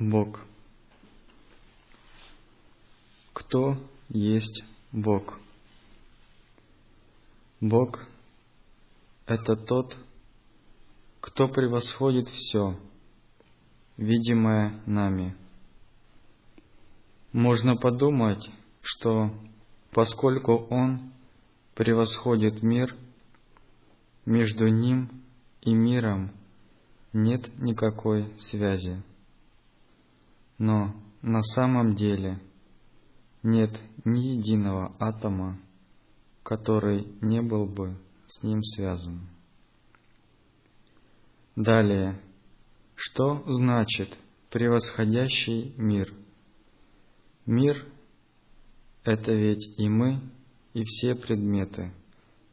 [0.00, 0.40] Бог.
[3.34, 3.76] Кто
[4.08, 5.38] есть Бог?
[7.60, 8.00] Бог–
[9.26, 9.94] это тот,
[11.20, 12.80] кто превосходит все,
[13.98, 15.36] видимое нами.
[17.34, 19.34] Можно подумать, что
[19.90, 21.12] поскольку Он
[21.74, 22.96] превосходит мир,
[24.24, 25.10] между Ним
[25.60, 26.32] и миром
[27.12, 29.02] нет никакой связи.
[30.60, 32.38] Но на самом деле
[33.42, 35.58] нет ни единого атома,
[36.42, 39.26] который не был бы с ним связан.
[41.56, 42.20] Далее,
[42.94, 44.18] что значит
[44.50, 46.12] превосходящий мир?
[47.46, 47.86] Мир–
[49.04, 50.20] это ведь и мы,
[50.74, 51.94] и все предметы,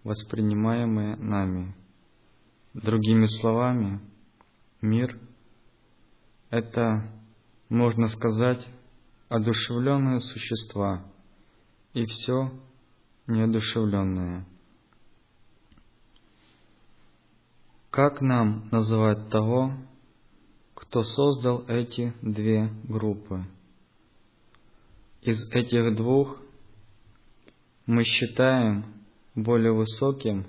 [0.06, 1.76] воспринимаемые нами.
[2.74, 4.00] Другими словами,
[4.82, 5.20] мир–
[6.50, 7.17] это
[7.70, 8.68] можно сказать,
[9.30, 11.06] одушевленные существа
[11.94, 12.52] и все
[13.28, 14.46] неодушевленное.
[17.90, 19.74] Как нам называть того,
[20.76, 23.46] кто создал эти две группы?
[25.22, 26.40] Из этих двух
[27.86, 28.86] мы считаем
[29.34, 30.46] более высоким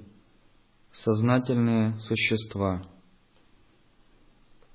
[0.92, 2.82] сознательные существа.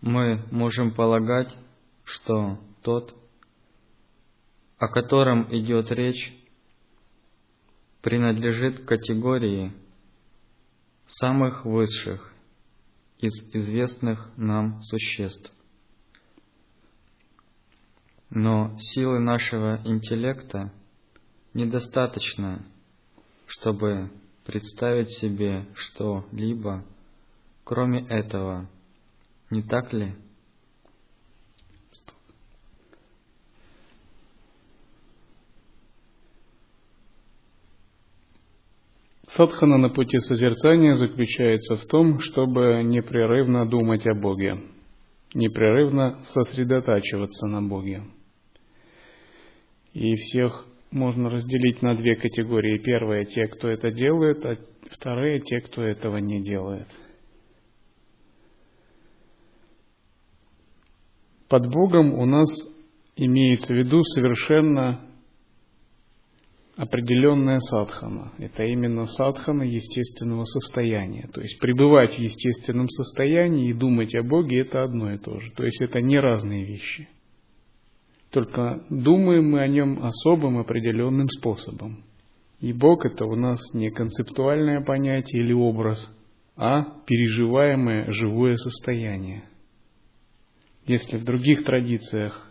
[0.02, 1.56] Мы можем полагать,
[2.04, 3.16] что тот,
[4.78, 6.34] о котором идет речь,
[8.02, 9.74] принадлежит к категории
[11.08, 12.34] самых высших
[13.20, 15.52] из известных нам существ.
[18.30, 20.74] Но силы нашего интеллекта
[21.54, 22.66] недостаточно,
[23.46, 24.12] чтобы
[24.46, 26.84] представить себе что-либо,
[27.64, 28.68] кроме этого,
[29.50, 30.16] не так ли?
[39.36, 44.60] Садхана на пути созерцания заключается в том, чтобы непрерывно думать о Боге,
[45.34, 48.04] непрерывно сосредотачиваться на Боге.
[49.94, 52.78] И всех можно разделить на две категории.
[52.78, 54.56] Первая– те, кто это делает, а
[54.92, 56.88] вторая– те, кто этого не делает.
[61.50, 62.50] Под Богом у нас
[63.16, 65.08] имеется в виду совершенно
[66.76, 68.32] определенная садхана.
[68.40, 71.30] Это именно садхана естественного состояния.
[71.34, 75.52] То есть пребывать в естественном состоянии и думать о Боге– это одно и то же.
[75.52, 77.08] То есть это не разные вещи.
[78.32, 82.04] Только думаем мы о нем особым определенным способом.
[82.60, 86.10] И Бог– это у нас не концептуальное понятие или образ,
[86.56, 89.44] а переживаемое живое состояние.
[90.86, 92.50] Если в других традициях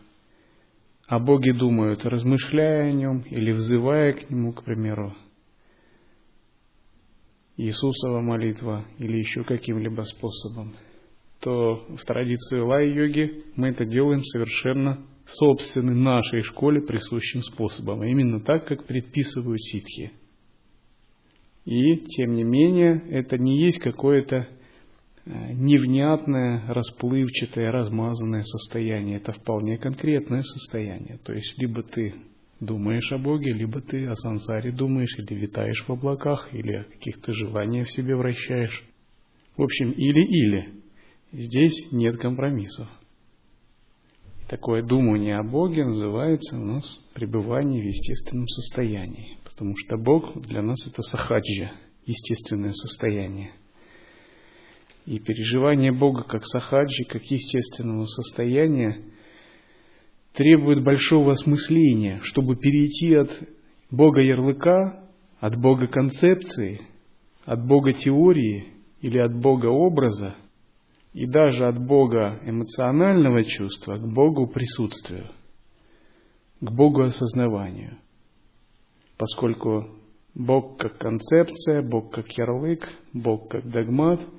[1.06, 5.14] о Боге думают, размышляя о Нем или взывая к Нему, к примеру,
[7.56, 10.74] Иисусова молитва или еще каким-либо способом,
[11.40, 18.40] то в традиции лай-йоги мы это делаем совершенно собственным нашей школе присущим способом, а именно
[18.40, 20.12] так, как предписывают ситхи.
[21.64, 24.48] И, тем не менее, это не есть какое-то
[25.24, 29.18] невнятное, расплывчатое, размазанное состояние.
[29.18, 31.18] Это вполне конкретное состояние.
[31.24, 32.14] То есть, либо ты
[32.60, 37.32] думаешь о Боге, либо ты о сансаре думаешь, или витаешь в облаках, или о каких-то
[37.32, 38.84] желаниях в себе вращаешь.
[39.56, 40.74] В общем, или-или.
[41.32, 42.88] Здесь нет компромиссов.
[44.48, 46.84] Такое думание о Боге называется у нас
[47.14, 49.38] пребывание в естественном состоянии.
[49.44, 51.72] Потому что Бог для нас это сахаджа,
[52.04, 53.52] естественное состояние–
[55.06, 59.02] и переживание Бога как сахаджи, как естественного состояния,
[60.32, 63.30] требует большого осмысления, чтобы перейти от
[63.90, 65.08] Бога ярлыка,
[65.40, 66.82] от Бога концепции,
[67.44, 70.36] от Бога теории или от Бога образа,
[71.12, 75.30] и даже от Бога эмоционального чувства к Богу присутствию,
[76.60, 77.98] к Богу осознаванию.
[79.18, 79.88] Поскольку
[80.34, 84.20] Бог как концепция, Бог как ярлык, Бог как догмат–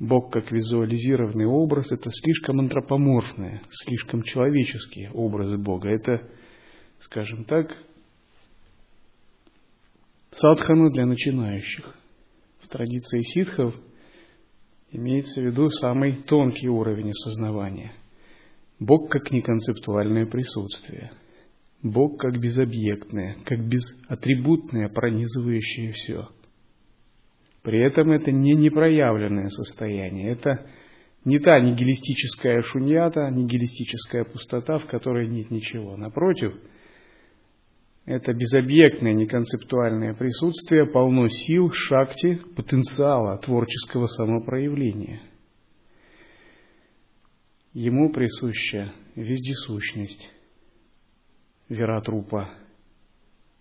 [0.00, 5.88] Бог как визуализированный образ– это слишком антропоморфные, слишком человеческие образы Бога.
[5.88, 6.28] Это,
[7.00, 7.76] скажем так,
[10.32, 11.96] садхана для начинающих.
[12.60, 13.76] В традиции ситхов
[14.90, 17.92] имеется в виду самый тонкий уровень осознавания.
[18.80, 21.12] Бог как неконцептуальное присутствие.
[21.82, 26.28] Бог как безобъектное, как безатрибутное, пронизывающее все–
[27.64, 30.66] при этом это не непроявленное состояние, это
[31.24, 35.96] не та нигилистическая шуньята, нигилистическая пустота, в которой нет ничего.
[35.96, 36.54] Напротив,
[38.04, 45.22] это безобъектное, неконцептуальное присутствие полно сил, шакти, потенциала творческого самопроявления.
[47.72, 50.30] Ему присуща вездесущность,
[51.70, 52.50] вератрупа,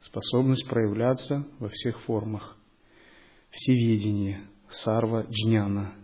[0.01, 2.57] способность проявляться во всех формах–
[3.53, 5.95] всеведение, сарва джняна,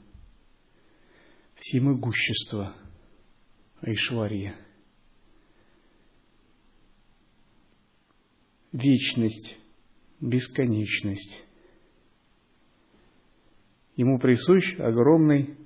[1.55, 2.75] всемогущество,
[3.81, 4.55] айшвария,
[8.71, 9.57] вечность,
[10.21, 11.43] бесконечность.
[13.95, 15.57] Ему присущ огромный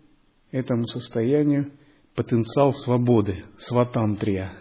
[0.51, 1.71] этому состоянию
[2.15, 4.57] потенциал свободы, сватантрия,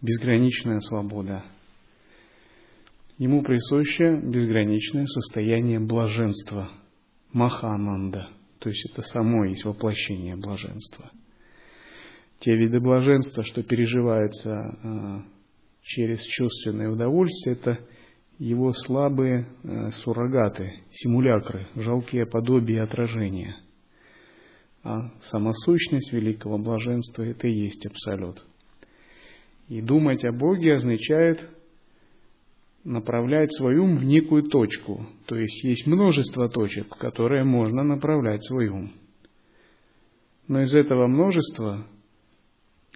[0.00, 1.44] безграничная свобода–
[3.20, 6.70] Ему присуще безграничное состояние блаженства,
[7.34, 11.10] махананда, то есть это само есть воплощение блаженства.
[12.38, 15.18] Те виды блаженства, что переживаются э,
[15.82, 17.78] через чувственное удовольствие, это
[18.38, 23.54] его слабые э, суррогаты, симулякры, жалкие подобия отражения.
[24.82, 28.42] А самосущность великого блаженства– это и есть абсолют.
[29.68, 31.50] И думать о Боге означает
[32.84, 35.06] направлять свой ум в некую точку.
[35.26, 38.92] То есть есть множество точек, в которые можно направлять свой ум.
[40.48, 41.86] Но из этого множества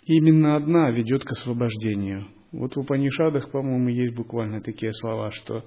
[0.07, 2.27] именно одна ведет к освобождению.
[2.53, 5.65] Вот в Упанишадах, по-моему, есть буквально такие слова, что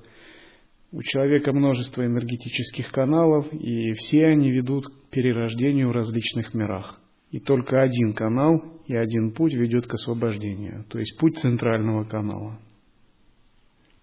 [0.91, 6.99] у человека множество энергетических каналов, и все они ведут к перерождению в различных мирах.
[7.31, 12.57] И только один канал и один путь ведет к освобождению, то есть путь центрального канала.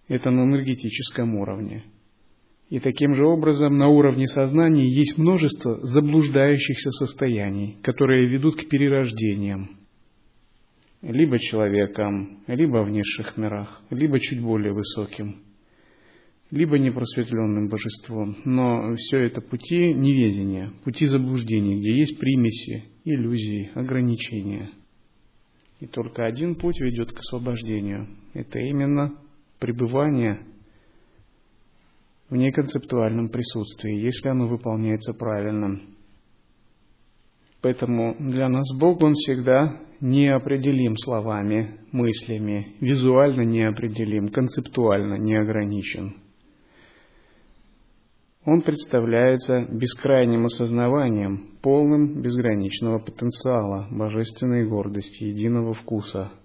[0.07, 1.83] Это на энергетическом уровне.
[2.69, 9.77] И таким же образом на уровне сознания есть множество заблуждающихся состояний, которые ведут к перерождениям.
[11.01, 15.43] Либо человеком, либо в низших мирах, либо чуть более высоким,
[16.49, 18.37] либо непросветленным божеством.
[18.45, 24.71] Но все это пути неведения, пути заблуждения, где есть примеси, иллюзии, ограничения.
[25.79, 28.07] И только один путь ведет к освобождению.
[28.33, 29.13] Это именно
[29.59, 30.39] пребывание
[32.29, 35.79] в неконцептуальном присутствии, если оно выполняется правильно.
[37.61, 46.17] Поэтому для нас Бог, Он всегда неопределим словами, мыслями, визуально неопределим, концептуально не ограничен.
[48.45, 56.31] Он представляется бескрайним осознаванием, полным безграничного потенциала, божественной гордости, единого вкуса–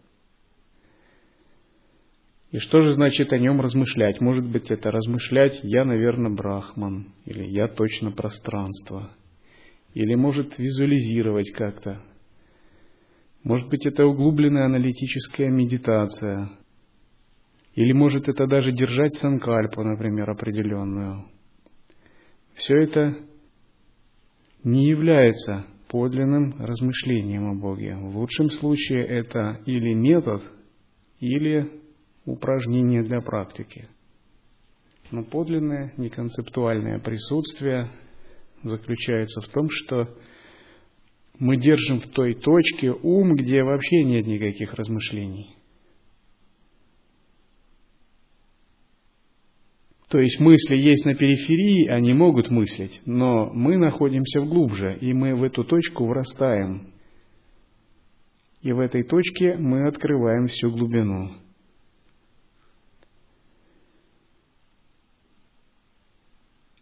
[2.51, 4.21] и что же значит о нем размышлять?
[4.21, 9.11] Может быть, это размышлять «я, наверное, брахман» или «я точно пространство».
[9.95, 12.01] Или может визуализировать как-то.
[13.43, 16.51] Может быть, это углубленная аналитическая медитация.
[17.75, 21.25] Или может это даже держать санкальпу, например, определенную.
[22.55, 23.17] Все это
[24.63, 27.97] не является подлинным размышлением о Боге.
[27.97, 30.43] В лучшем случае это или метод,
[31.19, 31.81] или
[32.25, 33.89] упражнение для практики.
[35.11, 37.91] Но подлинное неконцептуальное присутствие
[38.63, 40.17] заключается в том, что
[41.39, 45.57] мы держим в той точке ум, где вообще нет никаких размышлений.
[50.11, 55.37] То есть мысли есть на периферии, они могут мыслить, но мы находимся глубже, и мы
[55.37, 56.93] в эту точку врастаем.
[58.61, 61.31] И в этой точке мы открываем всю глубину.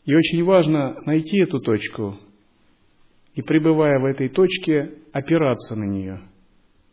[0.08, 2.18] И очень важно найти эту точку
[3.34, 6.22] и, пребывая в этой точке, опираться на нее.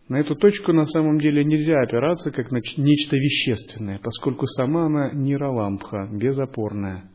[0.10, 5.12] На эту точку на самом деле нельзя опираться как на нечто вещественное, поскольку сама она
[5.14, 7.10] нейролампха, безопорная.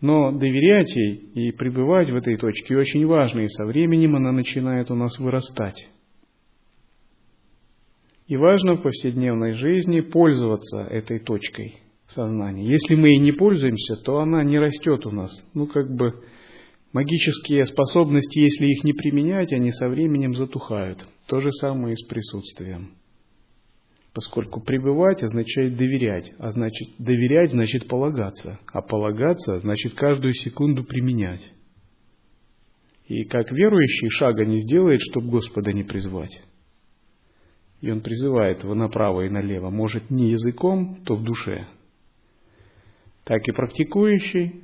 [0.00, 4.90] Но доверять ей и пребывать в этой точке очень важно, и со временем она начинает
[4.90, 5.86] у нас вырастать.
[8.26, 12.64] И важно в повседневной жизни пользоваться этой точкой– сознания.
[12.64, 15.30] Если мы ей не пользуемся, то она не растет у нас.
[15.54, 16.22] Ну, как бы
[16.92, 21.06] Магические способности, если их не применять, они со временем затухают.
[21.26, 22.94] То же самое и с присутствием.
[24.14, 31.52] Поскольку пребывать означает доверять, а значит доверять значит полагаться, а полагаться значит каждую секунду применять.
[33.06, 36.40] И как верующий шага не сделает, чтобы Господа не призвать.
[37.82, 41.68] И он призывает его направо и налево, может не языком, то в душе.
[43.28, 44.62] Так и практикующий,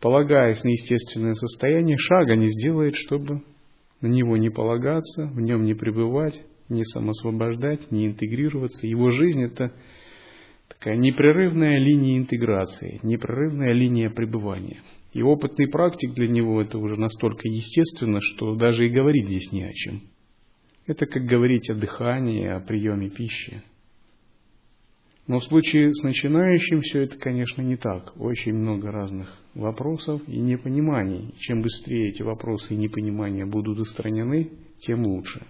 [0.00, 3.42] полагаясь на естественное состояние, шага не сделает, чтобы
[4.00, 8.86] на него не полагаться, в нем не пребывать, не самосвобождать, не интегрироваться.
[8.86, 9.74] Его жизнь– это
[10.68, 14.80] такая непрерывная линия интеграции, непрерывная линия пребывания.
[15.12, 19.64] И опытный практик для него это уже настолько естественно, что даже и говорить здесь не
[19.64, 20.00] о чем.
[20.86, 23.62] Это как говорить о дыхании, о приеме пищи.
[25.26, 28.12] Но в случае с начинающим все это, конечно, не так.
[28.20, 31.34] Очень много разных вопросов и непониманий.
[31.38, 34.50] Чем быстрее эти вопросы и непонимания будут устранены,
[34.80, 35.46] тем лучше.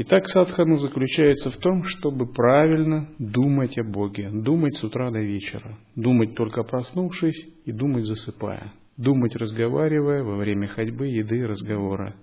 [0.00, 5.76] Итак, садхана заключается в том, чтобы правильно думать о Боге, думать с утра до вечера,
[5.96, 12.14] думать только проснувшись и думать засыпая, думать разговаривая во время ходьбы, еды и разговора,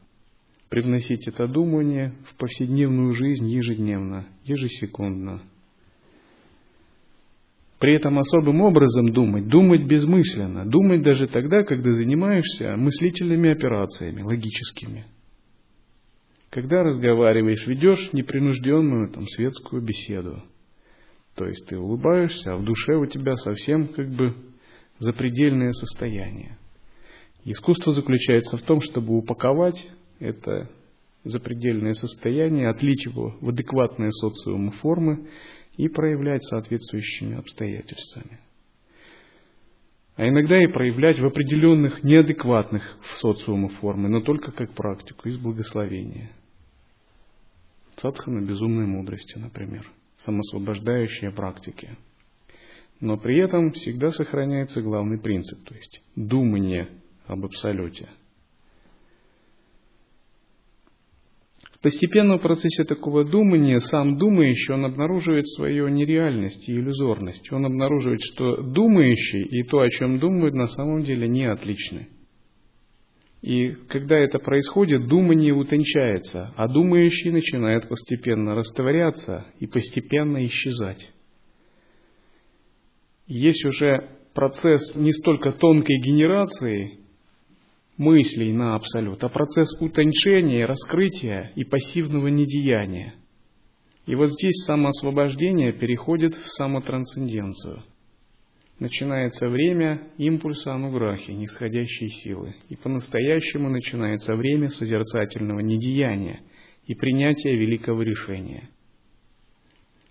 [0.75, 5.41] привносить это думание в повседневную жизнь ежедневно, ежесекундно.
[7.79, 15.05] При этом особым образом думать, думать безмысленно, думать даже тогда, когда занимаешься мыслительными операциями, логическими–
[16.55, 20.41] когда разговариваешь, ведешь непринужденную там, светскую беседу.
[21.35, 24.33] То есть ты улыбаешься, а в душе у тебя совсем как бы
[24.99, 26.57] запредельное состояние.
[27.43, 29.85] Искусство заключается в том, чтобы упаковать
[30.19, 30.69] это
[31.23, 35.27] запредельное состояние, отлить его в адекватные социуму формы
[35.77, 38.39] и проявлять соответствующими обстоятельствами.
[40.15, 46.31] А иногда и проявлять в определенных неадекватных социуму формы, но только как практику, из благословения–
[47.97, 51.97] Садхана безумной мудрости, например, самосвобождающие практики.
[52.99, 56.89] Но при этом всегда сохраняется главный принцип, то есть думание
[57.25, 58.09] об абсолюте.
[61.85, 67.51] В постепенном процессе такого думания сам думающий, он обнаруживает свою нереальность и иллюзорность.
[67.51, 72.07] Он обнаруживает, что думающий и то, о чем думает, на самом деле не отличны.
[73.43, 81.11] И когда это происходит, думание утончается, а думающий начинает постепенно растворяться и постепенно исчезать.
[83.27, 87.04] Есть уже процесс не столько тонкой генерации
[87.97, 93.15] мыслей на абсолют, а процесс утончения, раскрытия и пассивного недеяния.
[94.05, 97.83] И вот здесь самоосвобождение переходит в самотрансценденцию–
[98.79, 102.55] начинается время импульса ануграхи, нисходящей силы.
[102.69, 106.41] И по-настоящему начинается время созерцательного недеяния
[106.85, 108.69] и принятия великого решения.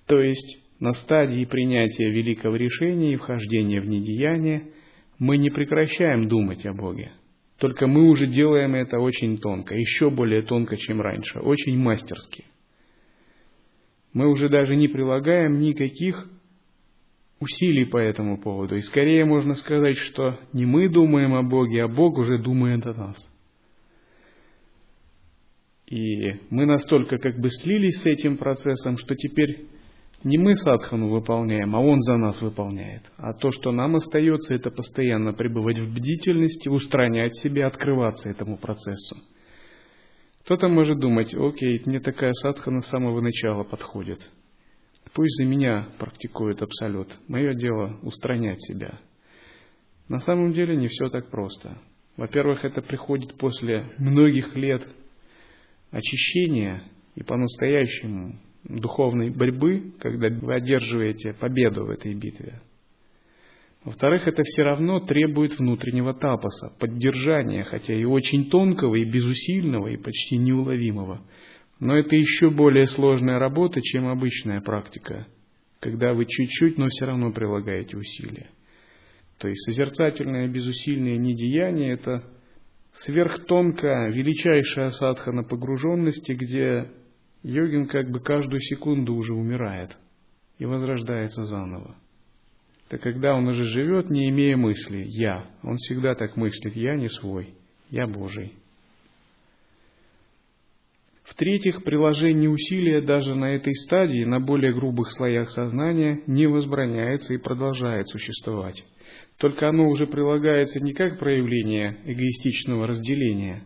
[0.07, 4.73] То есть на стадии принятия великого решения и вхождения в недеяние
[5.19, 7.13] мы не прекращаем думать о Боге.
[7.59, 12.45] Только мы уже делаем это очень тонко, еще более тонко, чем раньше, очень мастерски.
[14.13, 16.29] Мы уже даже не прилагаем никаких
[17.41, 18.77] усилий по этому поводу.
[18.77, 22.95] И скорее можно сказать, что не мы думаем о Боге, а Бог уже думает о
[22.95, 23.31] нас.
[25.87, 29.67] И мы настолько как бы слились с этим процессом, что теперь
[30.25, 33.03] не мы садхану выполняем, а Он за нас выполняет.
[33.17, 39.17] А то, что нам остается, это постоянно пребывать в бдительности, устранять себя, открываться этому процессу.
[40.45, 44.31] Кто-то может думать, окей, мне такая садхана с самого начала подходит–
[45.15, 47.17] Пусть за меня практикует абсолют.
[47.29, 48.99] Мое дело устранять себя.
[50.09, 51.79] На самом деле не все так просто.
[52.17, 54.87] Во-первых, это приходит после многих лет
[55.93, 56.83] очищения
[57.15, 62.61] и по-настоящему духовной борьбы, когда вы одерживаете победу в этой битве.
[63.85, 69.99] Во-вторых, это все равно требует внутреннего тапоса, поддержания, хотя и очень тонкого, и безусильного, и
[69.99, 71.21] почти неуловимого.
[71.81, 75.27] Но это еще более сложная работа, чем обычная практика,
[75.81, 78.49] когда вы чуть-чуть, но все равно прилагаете усилия.
[79.39, 82.25] То есть созерцательное безусильное недеяние– это
[82.93, 86.91] сверхтонкая, величайшая садхана погруженности, где
[87.45, 89.97] йогин как бы каждую секунду уже умирает
[90.59, 91.97] и возрождается заново.
[92.89, 95.47] Это когда он уже живет, не имея мысли «я».
[95.63, 97.55] Он всегда так мыслит «я не свой,
[97.91, 98.55] я Божий».
[101.25, 107.39] В-третьих, приложение усилия даже на этой стадии, на более грубых слоях сознания, не возбраняется и
[107.39, 108.85] продолжает существовать.
[109.39, 113.65] Только оно уже прилагается не как проявление эгоистичного разделения.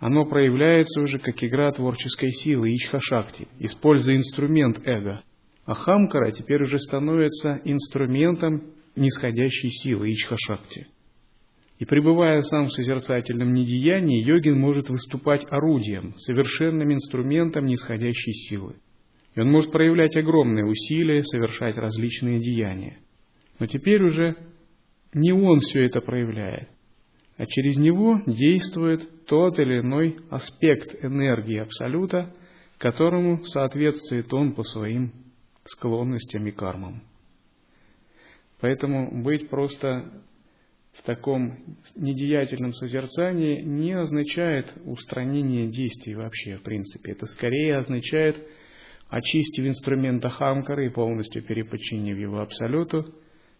[0.00, 5.22] Оно проявляется уже как игра творческой силы Ичха-шакти, используя инструмент эго.
[5.66, 10.86] А Хамкара теперь уже становится инструментом нисходящей силы Ичха-шакти.
[11.78, 18.76] И пребывая сам в созерцательном недеянии, йогин может выступать орудием, совершенным инструментом нисходящей силы.
[19.34, 22.98] И он может проявлять огромные усилия, совершать различные деяния.
[23.58, 24.34] Но теперь уже
[25.12, 26.70] не он все это проявляет,
[27.40, 32.34] а через него действует тот или иной аспект энергии Абсолюта,
[32.76, 35.10] которому соответствует он по своим
[35.64, 37.02] склонностям и кармам.
[38.60, 40.22] Поэтому быть просто
[40.92, 47.12] в таком недеятельном созерцании не означает устранение действий вообще, в принципе.
[47.12, 48.36] Это скорее означает,
[49.08, 53.14] очистив инструмент Ахамкара и полностью переподчинив его Абсолюту,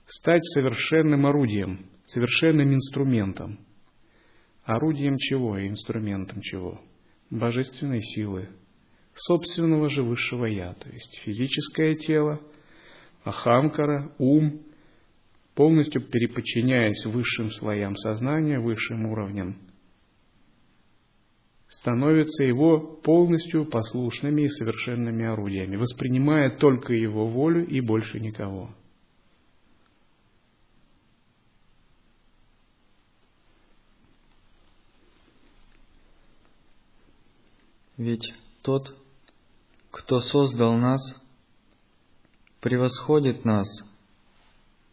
[0.05, 3.59] стать совершенным орудием, совершенным инструментом.
[4.71, 6.81] Орудием чего и инструментом чего?
[7.29, 8.51] Божественной силы,
[9.15, 12.41] собственного же высшего Я, то есть физическое тело,
[13.25, 14.61] Ахамкара, ум,
[15.57, 19.59] полностью переподчиняясь высшим слоям сознания, высшим уровням,
[21.67, 28.73] становятся его полностью послушными и совершенными орудиями, воспринимая только его волю и больше никого.
[38.01, 38.97] Ведь тот,
[39.91, 41.03] кто создал нас,
[42.61, 43.67] превосходит нас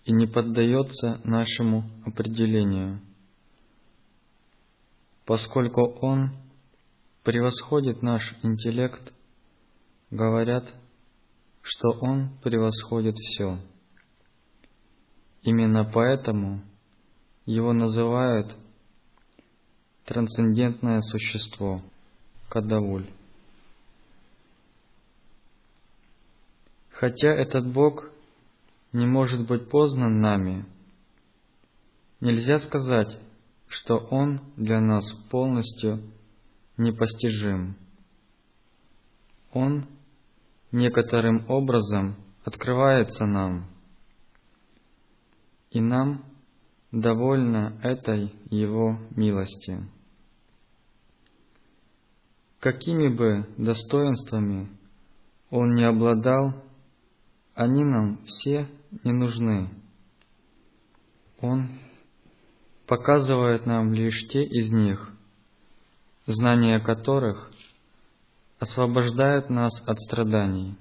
[0.04, 3.00] и не поддается нашему определению,
[5.24, 6.32] поскольку Он
[7.24, 9.14] превосходит наш интеллект,
[10.12, 10.66] говорят,
[11.62, 13.58] что Он превосходит все.
[15.44, 16.62] Именно поэтому
[17.46, 18.54] Его называют
[20.04, 21.82] трансцендентное существо,
[22.50, 23.10] Кадавуль.
[26.90, 28.10] Хотя этот Бог
[28.92, 30.66] не может быть познан нами,
[32.22, 33.20] нельзя сказать,
[33.68, 36.02] что Он для нас полностью
[36.78, 37.76] непостижим.
[39.52, 39.86] Он
[40.72, 43.68] некоторым образом открывается нам,
[45.70, 46.24] и нам
[46.92, 49.97] довольно этой Его милости.
[52.60, 54.70] Какими бы достоинствами
[55.50, 56.54] Он не обладал,
[57.54, 58.68] они нам все
[59.04, 59.70] не нужны.
[61.40, 61.70] Он
[62.88, 65.12] показывает нам лишь те из них,
[66.26, 67.52] знание которых
[68.60, 70.78] освобождает нас от страданий.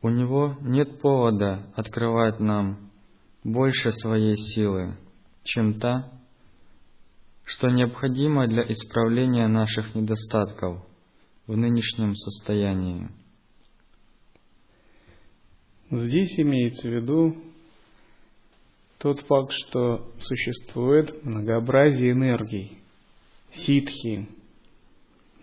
[0.00, 2.90] У него нет повода открывать нам
[3.42, 4.96] больше своей силы,
[5.42, 6.12] чем та,
[7.46, 10.84] что необходимо для исправления наших недостатков
[11.46, 13.08] в нынешнем состоянии.
[15.90, 17.36] Здесь имеется в виду
[18.98, 22.78] тот факт, что существует многообразие энергий,
[23.52, 24.28] ситхи.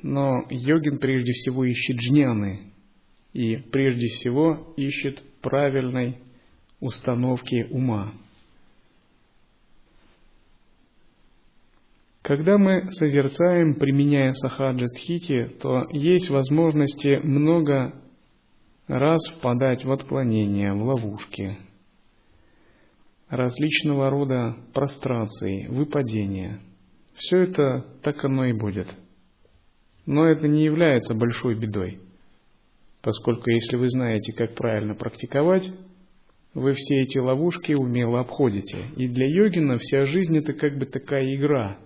[0.02, 2.74] Но йогин прежде всего ищет джняны
[3.32, 6.18] и прежде всего ищет правильной
[6.82, 8.14] установки ума.
[12.24, 18.02] Когда мы созерцаем, применяя сахаджа стхити, то есть возможности много
[18.88, 21.58] раз впадать в отклонения, в ловушки,
[23.28, 26.62] различного рода прострации, выпадения.
[27.16, 28.88] Все это так оно и будет.
[30.06, 32.00] Но это не является большой бедой,
[33.02, 35.70] поскольку если вы знаете, как правильно практиковать,
[36.54, 38.78] вы все эти ловушки умело обходите.
[38.96, 41.80] И для йогина вся жизнь это как бы такая игра,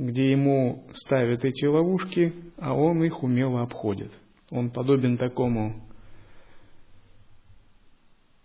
[0.00, 4.10] где ему ставят эти ловушки, а он их умело обходит.
[4.50, 5.84] Он подобен такому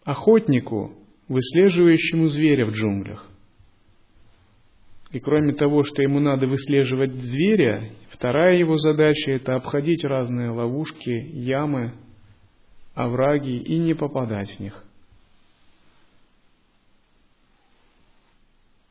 [0.03, 0.93] охотнику,
[1.29, 3.25] выслеживающему зверя в джунглях.
[5.11, 11.09] И кроме того, что ему надо выслеживать зверя, вторая его задача– это обходить разные ловушки,
[11.09, 11.93] ямы,
[12.93, 14.84] овраги и не попадать в них.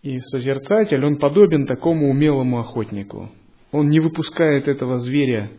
[0.04, 3.30] И созерцатель, он подобен такому умелому охотнику.
[3.72, 5.50] Он не выпускает этого зверя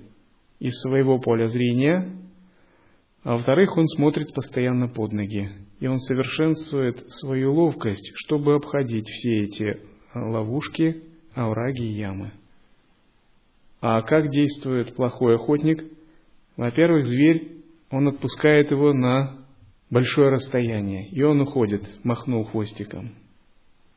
[0.59, 2.15] из своего поля зрения,
[3.23, 9.45] а во-вторых, он смотрит постоянно под ноги, и он совершенствует свою ловкость, чтобы обходить все
[9.45, 9.79] эти
[10.13, 11.01] ловушки,
[11.33, 12.31] овраги и ямы.
[13.81, 15.83] А как действует плохой охотник?
[16.55, 19.39] Во-первых, зверь, он отпускает его на
[19.89, 23.24] большое расстояние, и он уходит, махнул хвостиком.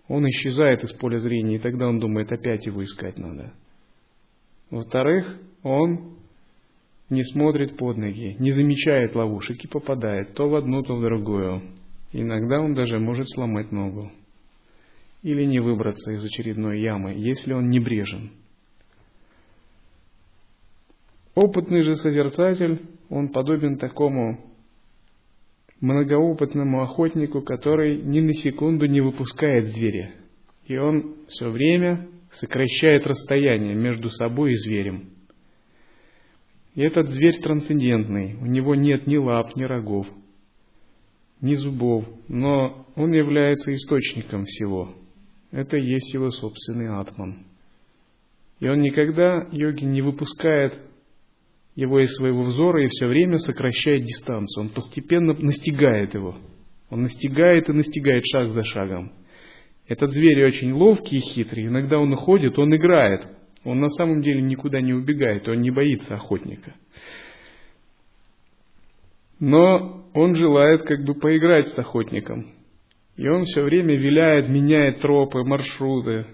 [0.09, 3.53] Он исчезает из поля зрения, и тогда он думает, опять его искать надо.
[4.71, 6.17] Во-вторых, он
[7.11, 11.63] не смотрит под ноги, не замечает ловушек и попадает то в одну, то в другую.
[12.13, 14.11] Иногда он даже может сломать ногу.
[15.23, 18.31] Или не выбраться из очередной ямы, если он небрежен.
[21.35, 24.41] Опытный же созерцатель, он подобен такому
[25.81, 30.15] многоопытному охотнику, который ни на секунду не выпускает зверя.
[30.67, 35.11] И он все время сокращает расстояние между собой и зверем.
[36.75, 40.07] И этот зверь трансцендентный, у него нет ни лап, ни рогов,
[41.41, 44.95] ни зубов, но он является источником всего.
[45.51, 47.47] Это есть его собственный атман.
[48.61, 50.81] И он никогда, йоги, не выпускает
[51.79, 54.65] его из своего взора и все время сокращает дистанцию.
[54.65, 56.37] Он постепенно настигает его.
[56.91, 59.13] Он настигает и настигает шаг за шагом.
[59.87, 61.67] Этот зверь очень ловкий и хитрый.
[61.67, 63.29] Иногда он уходит, он играет.
[63.63, 66.75] Он на самом деле никуда не убегает, он не боится охотника.
[69.39, 72.47] Но он желает как бы поиграть с охотником.
[73.17, 76.27] И он все время виляет, меняет тропы, маршруты,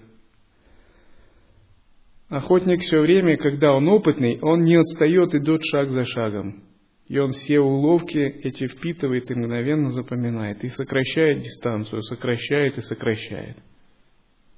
[2.29, 6.63] Охотник все время, когда он опытный, он не отстает, идет шаг за шагом.
[7.07, 10.63] И он все уловки эти впитывает и мгновенно запоминает.
[10.63, 13.57] И сокращает дистанцию, сокращает и сокращает.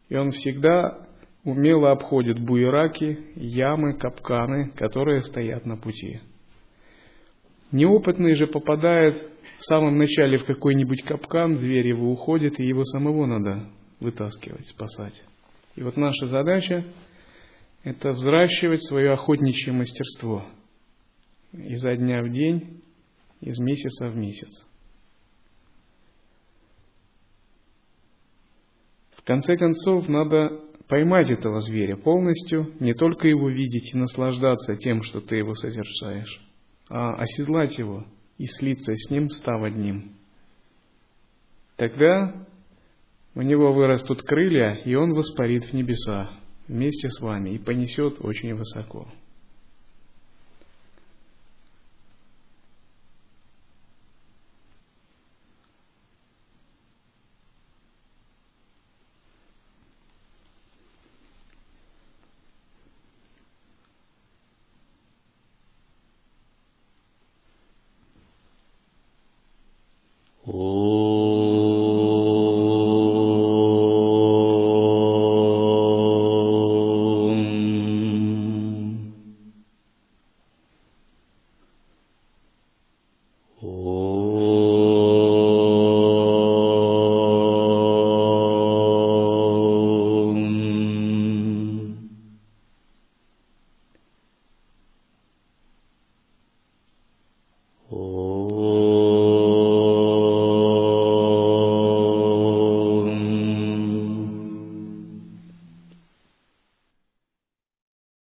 [0.08, 1.08] И он всегда
[1.44, 6.22] умело обходит буераки, ямы, капканы, которые стоят на пути.
[7.74, 13.26] Неопытный же попадает в самом начале в какой-нибудь капкан, зверь его уходит, и его самого
[13.26, 15.22] надо вытаскивать, спасать.
[15.76, 16.86] И вот наша задача
[17.84, 20.46] это взращивать свое охотничье мастерство
[21.54, 22.82] изо дня в день,
[23.42, 24.68] из месяца в месяц.
[29.16, 35.04] В конце концов, надо поймать этого зверя полностью, не только его видеть и наслаждаться тем,
[35.04, 36.42] что ты его созерцаешь,
[36.90, 38.06] а оседлать его
[38.38, 40.14] и слиться с ним, став одним.
[41.76, 42.48] Тогда
[43.36, 46.32] у него вырастут крылья, и он воспарит в небеса,
[46.68, 49.08] вместе с вами и понесет очень высоко.